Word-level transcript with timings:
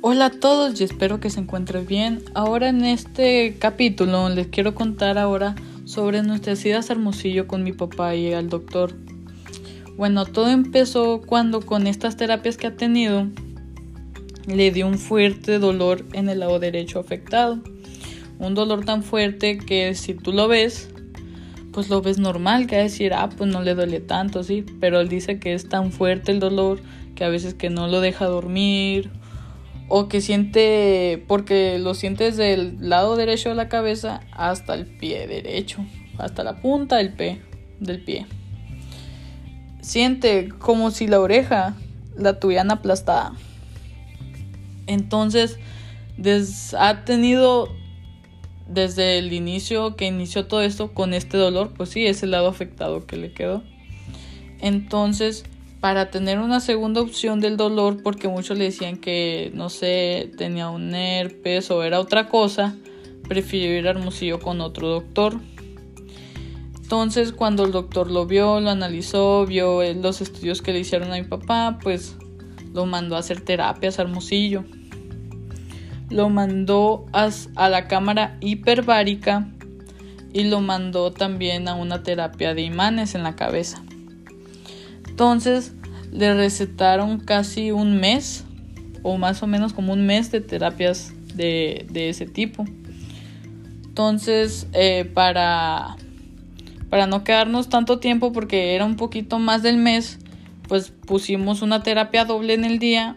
Hola 0.00 0.26
a 0.26 0.30
todos 0.30 0.80
y 0.80 0.84
espero 0.84 1.18
que 1.18 1.28
se 1.28 1.40
encuentren 1.40 1.84
bien. 1.84 2.22
Ahora 2.32 2.68
en 2.68 2.84
este 2.84 3.56
capítulo 3.58 4.28
les 4.28 4.46
quiero 4.46 4.72
contar 4.72 5.18
ahora 5.18 5.56
sobre 5.86 6.22
nuestras 6.22 6.64
idas 6.64 6.88
a 6.88 6.92
Hermosillo 6.92 7.48
con 7.48 7.64
mi 7.64 7.72
papá 7.72 8.14
y 8.14 8.32
al 8.32 8.48
doctor. 8.48 8.94
Bueno, 9.96 10.24
todo 10.24 10.50
empezó 10.50 11.20
cuando 11.26 11.62
con 11.62 11.88
estas 11.88 12.16
terapias 12.16 12.56
que 12.56 12.68
ha 12.68 12.76
tenido 12.76 13.26
le 14.46 14.70
dio 14.70 14.86
un 14.86 14.98
fuerte 14.98 15.58
dolor 15.58 16.06
en 16.12 16.28
el 16.28 16.38
lado 16.38 16.60
derecho 16.60 17.00
afectado. 17.00 17.58
Un 18.38 18.54
dolor 18.54 18.84
tan 18.84 19.02
fuerte 19.02 19.58
que 19.58 19.96
si 19.96 20.14
tú 20.14 20.32
lo 20.32 20.46
ves, 20.46 20.90
pues 21.72 21.88
lo 21.88 22.02
ves 22.02 22.18
normal, 22.18 22.68
que 22.68 22.76
a 22.76 22.82
decir, 22.84 23.14
ah, 23.14 23.30
pues 23.36 23.50
no 23.50 23.62
le 23.62 23.74
duele 23.74 23.98
tanto, 23.98 24.44
sí, 24.44 24.64
pero 24.78 25.00
él 25.00 25.08
dice 25.08 25.40
que 25.40 25.54
es 25.54 25.68
tan 25.68 25.90
fuerte 25.90 26.30
el 26.30 26.38
dolor 26.38 26.80
que 27.16 27.24
a 27.24 27.28
veces 27.28 27.54
que 27.54 27.68
no 27.68 27.88
lo 27.88 28.00
deja 28.00 28.26
dormir 28.26 29.10
o 29.88 30.08
que 30.08 30.20
siente, 30.20 31.24
porque 31.26 31.78
lo 31.78 31.94
sientes 31.94 32.36
del 32.36 32.76
lado 32.88 33.16
derecho 33.16 33.48
de 33.48 33.54
la 33.54 33.68
cabeza 33.68 34.20
hasta 34.32 34.74
el 34.74 34.86
pie 34.86 35.26
derecho, 35.26 35.84
hasta 36.18 36.44
la 36.44 36.60
punta 36.60 36.96
del 36.96 37.14
pie, 37.14 37.40
del 37.80 38.04
pie. 38.04 38.26
Siente 39.80 40.50
como 40.58 40.90
si 40.90 41.06
la 41.06 41.20
oreja 41.20 41.74
la 42.16 42.38
tuvieran 42.38 42.70
aplastada. 42.70 43.32
Entonces, 44.86 45.58
ha 46.78 47.04
tenido 47.04 47.68
desde 48.68 49.18
el 49.18 49.32
inicio 49.32 49.96
que 49.96 50.06
inició 50.06 50.46
todo 50.46 50.60
esto 50.62 50.92
con 50.92 51.14
este 51.14 51.38
dolor, 51.38 51.72
pues 51.74 51.88
sí, 51.88 52.06
es 52.06 52.22
el 52.22 52.32
lado 52.32 52.48
afectado 52.48 53.06
que 53.06 53.16
le 53.16 53.32
quedó. 53.32 53.62
Entonces, 54.60 55.44
para 55.80 56.10
tener 56.10 56.38
una 56.40 56.60
segunda 56.60 57.00
opción 57.00 57.40
del 57.40 57.56
dolor, 57.56 58.02
porque 58.02 58.28
muchos 58.28 58.58
le 58.58 58.64
decían 58.64 58.96
que, 58.96 59.52
no 59.54 59.70
sé, 59.70 60.30
tenía 60.36 60.70
un 60.70 60.94
herpes 60.94 61.70
o 61.70 61.84
era 61.84 62.00
otra 62.00 62.28
cosa, 62.28 62.74
prefirió 63.28 63.78
ir 63.78 63.86
a 63.86 63.90
Hermosillo 63.90 64.40
con 64.40 64.60
otro 64.60 64.88
doctor. 64.88 65.38
Entonces, 66.82 67.32
cuando 67.32 67.64
el 67.64 67.70
doctor 67.70 68.10
lo 68.10 68.26
vio, 68.26 68.60
lo 68.60 68.70
analizó, 68.70 69.46
vio 69.46 69.82
los 69.94 70.20
estudios 70.20 70.62
que 70.62 70.72
le 70.72 70.80
hicieron 70.80 71.12
a 71.12 71.16
mi 71.16 71.22
papá, 71.22 71.78
pues 71.82 72.16
lo 72.72 72.86
mandó 72.86 73.14
a 73.14 73.20
hacer 73.20 73.42
terapias 73.42 73.98
a 73.98 74.02
Hermosillo. 74.02 74.64
Lo 76.10 76.28
mandó 76.30 77.04
a, 77.12 77.28
a 77.56 77.68
la 77.68 77.86
cámara 77.86 78.38
hiperbárica 78.40 79.52
y 80.32 80.44
lo 80.44 80.60
mandó 80.60 81.12
también 81.12 81.68
a 81.68 81.74
una 81.74 82.02
terapia 82.02 82.54
de 82.54 82.62
imanes 82.62 83.14
en 83.14 83.22
la 83.22 83.36
cabeza. 83.36 83.82
Entonces 85.18 85.74
le 86.12 86.34
recetaron 86.34 87.20
casi 87.20 87.70
un 87.70 88.00
mes 88.00 88.44
o 89.02 89.16
más 89.18 89.42
o 89.42 89.46
menos 89.46 89.72
como 89.72 89.92
un 89.92 90.06
mes 90.06 90.30
de 90.30 90.40
terapias 90.40 91.12
de, 91.34 91.86
ese 91.94 92.26
tipo. 92.26 92.64
Entonces, 93.86 94.66
eh, 94.72 95.04
para, 95.12 95.96
para 96.90 97.06
no 97.06 97.24
quedarnos 97.24 97.68
tanto 97.68 97.98
tiempo, 97.98 98.32
porque 98.32 98.74
era 98.74 98.84
un 98.84 98.96
poquito 98.96 99.38
más 99.38 99.62
del 99.62 99.76
mes, 99.76 100.18
pues 100.68 100.90
pusimos 100.90 101.62
una 101.62 101.82
terapia 101.82 102.24
doble 102.24 102.54
en 102.54 102.64
el 102.64 102.78
día 102.78 103.16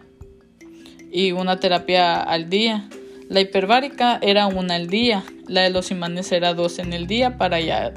y 1.12 1.32
una 1.32 1.60
terapia 1.60 2.22
al 2.22 2.48
día. 2.48 2.88
La 3.28 3.40
hiperbárica 3.40 4.18
era 4.22 4.46
una 4.46 4.74
al 4.74 4.88
día, 4.88 5.24
la 5.46 5.62
de 5.62 5.70
los 5.70 5.90
imanes 5.90 6.32
era 6.32 6.54
dos 6.54 6.78
en 6.78 6.92
el 6.92 7.06
día 7.06 7.38
para 7.38 7.60
ya 7.60 7.92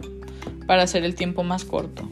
para 0.68 0.84
hacer 0.84 1.04
el 1.04 1.16
tiempo 1.16 1.44
más 1.44 1.64
corto. 1.64 2.10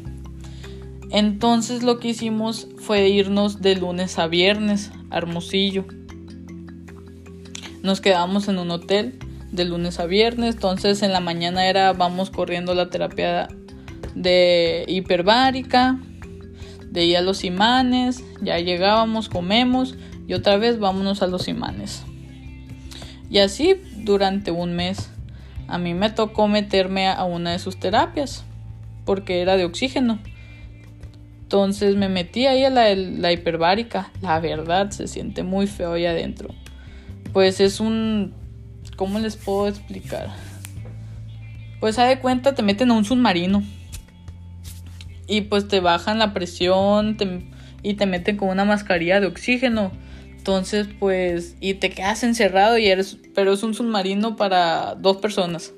Entonces 1.14 1.84
lo 1.84 2.00
que 2.00 2.10
hicimos 2.10 2.68
fue 2.78 3.08
irnos 3.08 3.62
de 3.62 3.76
lunes 3.76 4.18
a 4.18 4.26
viernes 4.26 4.92
a 5.12 5.18
Hermosillo. 5.20 5.86
Nos 7.84 8.02
quedamos 8.02 8.48
en 8.48 8.58
un 8.58 8.72
hotel 8.72 9.20
de 9.52 9.64
lunes 9.64 10.00
a 10.00 10.08
viernes, 10.08 10.56
entonces 10.56 11.04
en 11.04 11.14
la 11.14 11.20
mañana 11.20 11.68
era 11.68 11.94
vamos 11.94 12.32
corriendo 12.32 12.74
la 12.74 12.90
terapia 12.90 13.48
de 14.16 14.86
hiperbárica, 14.88 16.00
de 16.90 17.02
ahí 17.02 17.16
a 17.16 17.22
los 17.22 17.44
imanes, 17.44 18.24
ya 18.42 18.58
llegábamos, 18.58 19.30
comemos 19.30 19.96
y 20.28 20.34
otra 20.34 20.58
vez 20.58 20.80
vámonos 20.80 21.22
a 21.22 21.28
los 21.28 21.48
imanes. 21.48 22.04
Y 23.30 23.38
así 23.38 23.76
durante 23.98 24.50
un 24.50 24.76
mes. 24.76 25.12
A 25.68 25.78
mí 25.78 25.94
me 25.94 26.10
tocó 26.10 26.48
meterme 26.48 27.08
a 27.08 27.24
una 27.24 27.52
de 27.52 27.60
sus 27.60 27.80
terapias 27.80 28.46
porque 29.06 29.42
era 29.42 29.58
de 29.58 29.66
oxígeno. 29.66 30.18
Entonces 31.54 31.96
me 31.96 32.10
metí 32.10 32.48
ahí 32.48 32.64
a 32.64 32.72
la, 32.72 33.32
hiperbárica. 33.32 34.12
La 34.24 34.40
verdad, 34.40 34.90
se 34.90 35.08
siente 35.08 35.44
muy 35.44 35.68
feo 35.68 35.94
ahí 35.94 36.08
adentro. 36.08 36.50
Pues 37.32 37.60
es 37.60 37.80
un... 37.80 38.34
¿Cómo 38.96 39.20
les 39.20 39.36
puedo 39.36 39.68
explicar? 39.68 40.30
Pues 41.80 42.00
a 42.00 42.06
de 42.06 42.18
cuenta, 42.18 42.56
te 42.56 42.64
meten 42.64 42.90
a 42.90 42.96
un 42.96 43.06
submarino. 43.06 43.62
Y 45.28 45.42
pues 45.42 45.68
te 45.68 45.80
bajan 45.80 46.18
la 46.18 46.34
presión 46.34 47.18
y 47.84 47.94
te 47.94 48.06
meten 48.08 48.36
con 48.36 48.50
una 48.50 48.66
mascarilla 48.66 49.20
de 49.20 49.28
oxígeno. 49.28 49.92
Entonces, 50.36 50.88
pues, 51.00 51.56
y 51.62 51.76
te 51.76 51.92
quedas 51.92 52.24
encerrado 52.24 52.80
y 52.80 52.88
eres, 52.88 53.20
pero 53.36 53.54
es 53.54 53.62
un 53.62 53.76
submarino 53.76 54.38
para 54.38 54.96
dos 54.96 55.18
personas 55.18 55.72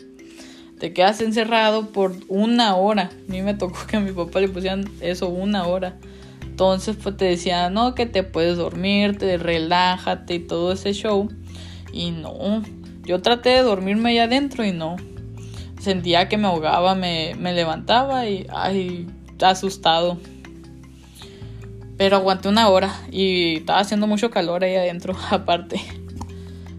te 0.79 0.93
quedas 0.93 1.21
encerrado 1.21 1.91
por 1.91 2.15
una 2.27 2.75
hora. 2.75 3.11
A 3.27 3.31
mí 3.31 3.41
me 3.41 3.53
tocó 3.53 3.85
que 3.87 3.97
a 3.97 3.99
mi 3.99 4.11
papá 4.11 4.39
le 4.39 4.49
pusieran 4.49 4.89
eso 5.01 5.29
una 5.29 5.65
hora. 5.67 5.97
Entonces 6.41 6.95
pues 7.01 7.17
te 7.17 7.25
decía, 7.25 7.69
no, 7.69 7.95
que 7.95 8.05
te 8.05 8.23
puedes 8.23 8.57
dormir, 8.57 9.17
te 9.17 9.37
relájate 9.37 10.35
y 10.35 10.39
todo 10.39 10.71
ese 10.71 10.93
show. 10.93 11.29
Y 11.91 12.11
no, 12.11 12.61
yo 13.03 13.21
traté 13.21 13.49
de 13.49 13.61
dormirme 13.61 14.11
allá 14.11 14.23
adentro 14.23 14.65
y 14.65 14.71
no. 14.71 14.95
Sentía 15.79 16.29
que 16.29 16.37
me 16.37 16.47
ahogaba, 16.47 16.95
me, 16.95 17.35
me 17.37 17.53
levantaba 17.53 18.27
y, 18.27 18.47
ay, 18.49 19.07
asustado. 19.41 20.17
Pero 21.97 22.17
aguanté 22.17 22.49
una 22.49 22.67
hora 22.69 22.93
y 23.11 23.57
estaba 23.57 23.79
haciendo 23.79 24.07
mucho 24.07 24.29
calor 24.29 24.63
ahí 24.63 24.75
adentro, 24.75 25.15
aparte. 25.29 25.79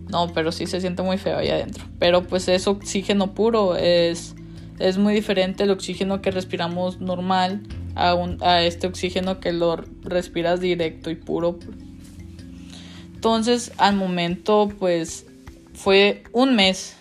No, 0.09 0.33
pero 0.33 0.53
sí 0.53 0.67
se 0.67 0.81
siente 0.81 1.03
muy 1.03 1.19
feo 1.19 1.39
ahí 1.39 1.49
adentro. 1.49 1.85
Pero 1.99 2.23
pues 2.23 2.49
es 2.49 2.67
oxígeno 2.67 3.35
puro, 3.35 3.77
es, 3.77 4.35
es 4.79 4.99
muy 4.99 5.15
diferente 5.15 5.65
el 5.65 5.71
oxígeno 5.71 6.23
que 6.23 6.31
respiramos 6.31 7.01
normal 7.01 7.63
a, 7.95 8.15
a 8.41 8.63
este 8.63 8.87
oxígeno 8.87 9.41
que 9.41 9.53
lo 9.53 9.77
respiras 10.03 10.61
directo 10.61 11.11
y 11.11 11.17
puro. 11.17 11.59
Entonces, 13.15 13.73
al 13.79 13.97
momento, 13.97 14.71
pues 14.79 15.27
fue 15.75 16.23
un 16.33 16.55
mes. 16.55 16.97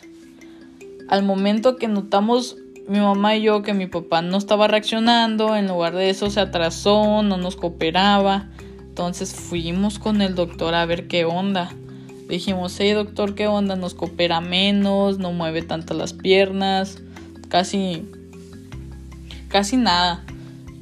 Al 1.08 1.24
momento 1.24 1.76
que 1.76 1.88
notamos 1.88 2.58
mi 2.88 3.00
mamá 3.00 3.36
y 3.36 3.44
yo 3.44 3.62
que 3.62 3.74
mi 3.74 3.88
papá 3.88 4.22
no 4.22 4.38
estaba 4.38 4.68
reaccionando, 4.68 5.56
en 5.56 5.68
lugar 5.68 5.96
de 5.96 6.10
eso 6.10 6.30
se 6.30 6.40
atrasó, 6.40 7.24
no 7.24 7.38
nos 7.38 7.56
cooperaba. 7.56 8.50
Entonces 8.80 9.34
fuimos 9.34 10.00
con 10.00 10.22
el 10.22 10.36
doctor 10.36 10.74
a 10.74 10.86
ver 10.86 11.08
qué 11.08 11.26
onda. 11.26 11.72
Dijimos, 12.28 12.76
hey 12.80 12.94
doctor, 12.94 13.36
¿qué 13.36 13.48
onda? 13.48 13.76
Nos 13.76 13.94
coopera 13.94 14.42
menos, 14.42 15.20
no 15.20 15.32
mueve 15.32 15.62
tanto 15.62 15.94
las 15.94 16.14
piernas, 16.14 17.00
casi, 17.50 18.04
casi 19.48 19.78
nada. 19.78 20.26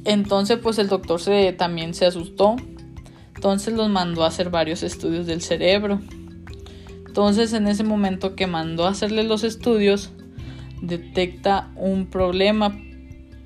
Entonces 0.04 0.58
pues 0.62 0.78
el 0.78 0.88
doctor 0.88 1.20
se, 1.20 1.52
también 1.52 1.92
se 1.92 2.06
asustó. 2.06 2.56
Entonces 3.34 3.74
los 3.74 3.90
mandó 3.90 4.24
a 4.24 4.28
hacer 4.28 4.48
varios 4.48 4.82
estudios 4.82 5.26
del 5.26 5.42
cerebro. 5.42 6.00
Entonces 7.06 7.52
en 7.52 7.68
ese 7.68 7.84
momento 7.84 8.34
que 8.34 8.46
mandó 8.46 8.86
a 8.86 8.90
hacerle 8.90 9.22
los 9.22 9.44
estudios, 9.44 10.10
detecta 10.80 11.70
un 11.76 12.06
problema 12.06 12.78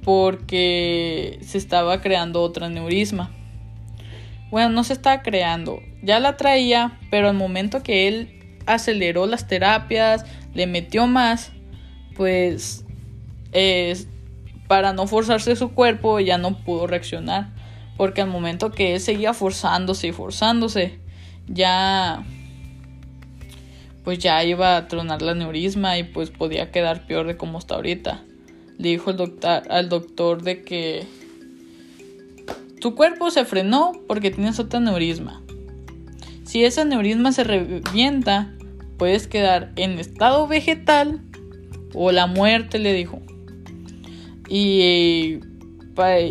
porque 0.05 1.39
se 1.43 1.59
estaba 1.59 2.01
creando 2.01 2.43
otro 2.43 2.67
aneurisma. 2.67 3.35
Bueno, 4.51 4.71
no 4.71 4.85
se 4.85 4.95
estaba 4.95 5.23
creando, 5.23 5.81
ya 6.03 6.21
la 6.21 6.37
traía, 6.37 6.99
pero 7.11 7.29
al 7.29 7.35
momento 7.35 7.83
que 7.83 8.09
él 8.09 8.59
aceleró 8.67 9.27
las 9.27 9.47
terapias, 9.47 10.25
le 10.55 10.67
metió 10.67 11.07
más, 11.07 11.53
pues 12.17 12.85
para 14.67 14.93
no 14.93 15.07
forzarse 15.07 15.57
su 15.57 15.73
cuerpo 15.73 16.21
ya 16.21 16.39
no 16.39 16.63
pudo 16.65 16.87
reaccionar. 16.87 17.49
Porque 17.97 18.23
al 18.23 18.29
momento 18.29 18.71
que 18.71 18.95
él 18.95 19.01
seguía 19.01 19.35
forzándose 19.35 20.09
y 20.09 20.13
forzándose, 20.13 21.01
ya 21.49 22.23
pues 24.05 24.21
ya 24.21 24.43
iba 24.45 24.77
a 24.77 24.89
tronar 24.89 25.21
la 25.21 25.35
neurisma 25.35 25.99
y 25.99 26.05
pues 26.05 26.31
podía 26.31 26.71
quedar 26.71 27.07
peor 27.07 27.27
de 27.27 27.37
como 27.37 27.59
está 27.59 27.75
ahorita. 27.75 28.23
Le 28.79 28.91
dijo 28.91 29.11
el 29.11 29.17
doctor, 29.17 29.65
al 29.69 29.89
doctor 29.89 30.43
de 30.43 30.63
que 30.63 31.07
tu 32.81 32.95
cuerpo 32.95 33.31
se 33.31 33.45
frenó 33.45 33.93
porque 34.07 34.31
tienes 34.31 34.59
otro 34.59 34.81
neurisma. 34.81 35.43
Si 36.45 36.65
ese 36.65 36.85
neurisma 36.85 37.33
se 37.33 37.45
revienta, 37.45 38.55
puedes 38.97 39.27
quedar 39.27 39.73
en 39.77 39.99
estado 39.99 40.47
vegetal 40.47 41.21
o 41.95 42.11
la 42.13 42.27
muerte, 42.27 42.79
le 42.79 42.93
dijo. 42.93 43.21
Y, 44.49 45.41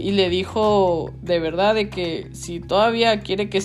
y 0.02 0.12
le 0.12 0.30
dijo 0.30 1.14
de 1.22 1.40
verdad 1.40 1.76
de 1.76 1.90
que 1.90 2.30
si 2.32 2.60
todavía 2.60 3.20
quiere 3.20 3.50
que 3.50 3.62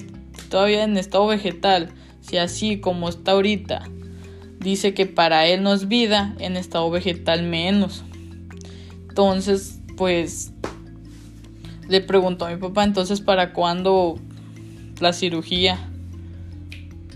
todavía 0.51 0.85
en 0.85 0.99
estado 0.99 1.27
vegetal 1.27 1.93
si 2.21 2.37
así 2.39 2.81
como 2.81 3.09
está 3.09 3.33
ahorita, 3.33 3.83
dice 4.61 4.95
que 4.95 5.07
para 5.07 5.47
él 5.47 5.63
no 5.63 5.75
es 5.75 5.89
vida, 5.89 6.35
en 6.39 6.57
estado 6.57 6.89
vegetal 6.91 7.43
menos. 7.43 8.05
Entonces, 9.09 9.81
pues 9.97 10.53
le 11.89 12.01
preguntó 12.01 12.47
a 12.47 12.51
mi 12.51 12.57
papá, 12.57 12.85
entonces, 12.85 13.21
¿para 13.21 13.53
cuándo 13.53 14.19
la 15.01 15.13
cirugía? 15.13 15.79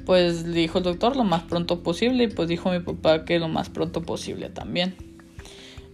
Pues 0.04 0.46
le 0.46 0.60
dijo 0.60 0.78
el 0.78 0.84
doctor 0.84 1.16
lo 1.16 1.24
más 1.24 1.42
pronto 1.42 1.82
posible 1.82 2.24
y 2.24 2.28
pues 2.28 2.48
dijo 2.48 2.70
mi 2.70 2.80
papá 2.80 3.24
que 3.24 3.38
lo 3.38 3.48
más 3.48 3.70
pronto 3.70 4.02
posible 4.02 4.50
también. 4.50 4.94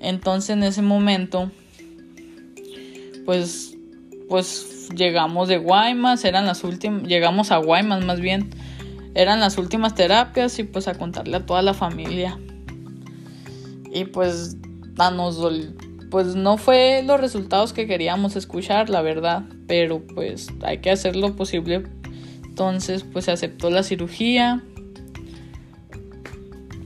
Entonces 0.01 0.51
en 0.51 0.63
ese 0.65 0.83
momento, 0.83 1.51
pues, 3.25 3.77
pues 4.29 4.89
llegamos 4.95 5.49
de 5.49 5.59
Guaymas, 5.59 6.25
eran 6.25 6.45
las 6.45 6.65
últimas, 6.65 7.05
llegamos 7.05 7.53
a 7.53 7.59
Guaymas 7.59 8.05
más 8.05 8.21
bien, 8.21 8.51
eran 9.15 9.41
las 9.41 9.59
últimas 9.59 9.95
terapias 9.95 10.59
y 10.59 10.65
pues 10.65 10.89
a 10.89 10.95
contarle 10.95 11.37
a 11.37 11.47
toda 11.47 11.63
la 11.63 11.73
familia. 11.73 12.39
Y 13.95 14.05
pues 14.07 14.57
nos 14.97 15.39
pues 16.13 16.35
no 16.37 16.59
fue 16.59 17.03
los 17.03 17.19
resultados 17.19 17.73
que 17.73 17.87
queríamos 17.87 18.37
escuchar, 18.37 18.91
la 18.91 19.01
verdad, 19.01 19.45
pero 19.67 20.03
pues 20.15 20.49
hay 20.63 20.83
que 20.83 20.91
hacer 20.91 21.17
lo 21.17 21.35
posible. 21.37 21.85
Entonces, 22.45 23.03
pues 23.03 23.25
se 23.25 23.31
aceptó 23.31 23.71
la 23.71 23.83
cirugía. 23.83 24.63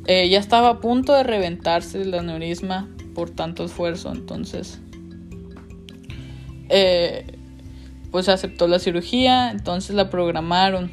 Eh, 0.06 0.28
ya 0.28 0.38
estaba 0.38 0.69
a 0.69 0.81
punto 0.81 1.12
de 1.12 1.25
reventarse 1.25 2.02
el 2.02 2.14
aneurisma 2.14 2.88
por 3.17 3.31
tanto 3.31 3.64
esfuerzo, 3.64 4.12
entonces, 4.12 4.78
eh, 6.69 7.26
pues 8.12 8.28
aceptó 8.28 8.69
la 8.69 8.78
cirugía, 8.78 9.50
entonces 9.50 9.96
la 9.96 10.08
programaron 10.08 10.93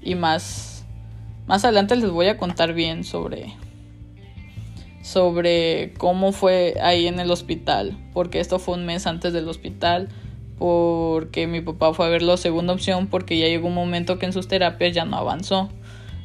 y 0.00 0.14
más, 0.14 0.86
más 1.46 1.62
adelante 1.66 1.94
les 1.96 2.08
voy 2.08 2.28
a 2.28 2.38
contar 2.38 2.72
bien 2.72 3.04
sobre 3.04 3.52
sobre 5.04 5.92
cómo 5.98 6.32
fue 6.32 6.78
ahí 6.80 7.06
en 7.06 7.20
el 7.20 7.30
hospital, 7.30 7.94
porque 8.14 8.40
esto 8.40 8.58
fue 8.58 8.74
un 8.74 8.86
mes 8.86 9.06
antes 9.06 9.34
del 9.34 9.46
hospital, 9.46 10.08
porque 10.58 11.46
mi 11.46 11.60
papá 11.60 11.92
fue 11.92 12.06
a 12.06 12.08
ver 12.08 12.22
la 12.22 12.38
segunda 12.38 12.72
opción, 12.72 13.08
porque 13.08 13.38
ya 13.38 13.46
llegó 13.46 13.68
un 13.68 13.74
momento 13.74 14.18
que 14.18 14.24
en 14.24 14.32
sus 14.32 14.48
terapias 14.48 14.94
ya 14.94 15.04
no 15.04 15.18
avanzó. 15.18 15.68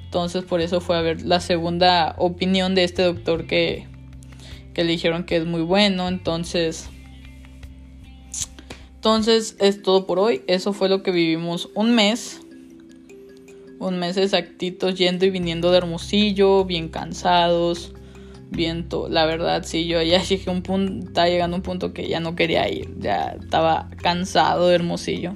Entonces 0.05 0.45
por 0.45 0.61
eso 0.61 0.79
fue 0.79 0.95
a 0.95 1.01
ver 1.01 1.23
la 1.23 1.41
segunda 1.41 2.15
opinión 2.19 2.73
de 2.73 2.85
este 2.85 3.03
doctor 3.03 3.47
que, 3.47 3.85
que 4.73 4.85
le 4.85 4.91
dijeron 4.93 5.25
que 5.25 5.35
es 5.35 5.45
muy 5.45 5.61
bueno. 5.61 6.07
Entonces, 6.07 6.89
entonces 8.95 9.57
es 9.59 9.81
todo 9.83 10.07
por 10.07 10.19
hoy. 10.19 10.41
Eso 10.47 10.71
fue 10.71 10.87
lo 10.87 11.03
que 11.03 11.11
vivimos 11.11 11.69
un 11.75 11.95
mes. 11.95 12.39
Un 13.77 13.99
mes 13.99 14.15
exactitos 14.15 14.95
yendo 14.95 15.25
y 15.25 15.31
viniendo 15.31 15.69
de 15.69 15.79
Hermosillo, 15.79 16.63
bien 16.63 16.87
cansados 16.87 17.93
viento. 18.49 19.07
La 19.09 19.25
verdad, 19.25 19.63
sí, 19.63 19.87
yo 19.87 20.01
ya 20.01 20.21
llegué 20.23 20.51
un 20.51 20.61
punto, 20.61 21.07
estaba 21.07 21.27
llegando 21.27 21.55
a 21.55 21.59
un 21.59 21.63
punto 21.63 21.93
que 21.93 22.07
ya 22.07 22.19
no 22.19 22.35
quería 22.35 22.69
ir. 22.69 22.95
Ya 22.99 23.35
estaba 23.39 23.89
cansado 24.01 24.67
de 24.67 24.75
Hermosillo. 24.75 25.33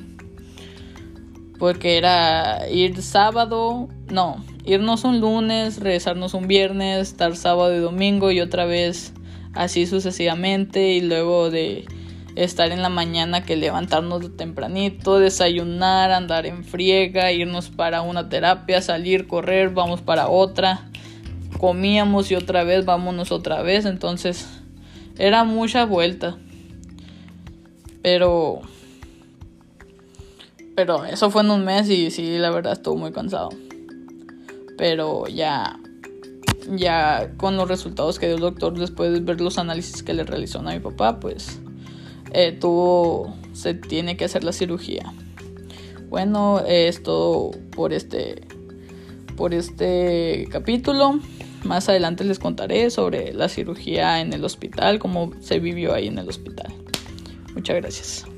Porque 1.60 1.98
era 1.98 2.70
ir 2.70 3.02
sábado, 3.02 3.88
no, 4.12 4.44
irnos 4.66 5.06
un 5.06 5.22
lunes, 5.22 5.80
regresarnos 5.80 6.34
un 6.34 6.48
viernes, 6.48 7.10
estar 7.10 7.36
sábado 7.38 7.74
y 7.76 7.80
domingo 7.80 8.32
y 8.32 8.42
otra 8.42 8.66
vez 8.66 9.14
así 9.54 9.86
sucesivamente 9.86 10.90
y 10.90 11.02
luego 11.02 11.52
de 11.52 11.86
estar 12.36 12.72
en 12.72 12.82
la 12.82 12.90
mañana 12.90 13.46
que 13.46 13.56
levantarnos 13.56 14.22
de 14.22 14.30
tempranito, 14.30 15.20
desayunar, 15.20 16.12
andar 16.12 16.48
en 16.48 16.64
friega, 16.64 17.32
irnos 17.32 17.70
para 17.70 18.02
una 18.02 18.28
terapia, 18.28 18.82
salir, 18.82 19.28
correr, 19.28 19.70
vamos 19.70 20.02
para 20.02 20.28
otra 20.28 20.90
comíamos 21.64 22.30
y 22.30 22.36
otra 22.36 22.66
vez 22.66 22.84
vámonos 22.84 23.32
otra 23.32 23.62
vez. 23.62 23.86
Entonces 23.86 24.50
era 25.18 25.46
mucha 25.46 25.86
vuelta. 25.86 26.38
Pero... 28.02 28.60
Pero 30.76 31.06
eso 31.06 31.32
fue 31.32 31.44
en 31.44 31.52
un 31.52 31.64
mes 31.64 31.90
y 31.90 32.12
sí, 32.12 32.38
la 32.38 32.50
verdad 32.50 32.74
estuvo 32.74 32.98
muy 32.98 33.14
cansado. 33.14 33.48
Pero 34.78 35.26
ya... 35.28 35.80
Ya 36.70 37.32
con 37.38 37.56
los 37.56 37.70
resultados 37.70 38.20
que 38.20 38.26
dio 38.26 38.36
el 38.36 38.42
doctor 38.42 38.78
después 38.78 39.14
de 39.14 39.22
ver 39.22 39.40
los 39.40 39.58
análisis 39.58 40.04
que 40.04 40.14
le 40.14 40.26
realizó 40.26 40.60
a 40.60 40.64
mi 40.64 40.80
papá, 40.82 41.22
pues 41.22 41.62
eh, 42.34 42.52
tuvo, 42.60 43.36
se 43.54 43.74
tiene 43.74 44.18
que 44.18 44.26
hacer 44.26 44.44
la 44.44 44.52
cirugía. 44.52 45.14
Bueno, 46.10 46.60
es 46.66 47.04
todo 47.04 47.52
por 47.74 47.92
este, 47.94 48.48
por 49.38 49.54
este 49.54 50.48
capítulo. 50.52 51.20
Más 51.64 51.88
adelante 51.90 52.24
les 52.24 52.40
contaré 52.40 52.90
sobre 52.90 53.34
la 53.34 53.48
cirugía 53.48 54.20
en 54.20 54.34
el 54.34 54.44
hospital, 54.44 55.00
cómo 55.00 55.32
se 55.40 55.60
vivió 55.60 55.94
ahí 55.94 56.08
en 56.08 56.18
el 56.18 56.28
hospital. 56.28 56.74
Muchas 57.54 57.76
gracias. 57.78 58.33